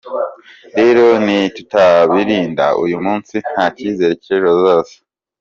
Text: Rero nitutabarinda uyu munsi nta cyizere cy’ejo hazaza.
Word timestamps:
Rero 0.77 1.05
nitutabarinda 1.25 2.65
uyu 2.83 2.97
munsi 3.05 3.33
nta 3.51 3.65
cyizere 3.75 4.13
cy’ejo 4.23 4.45
hazaza. 4.53 4.95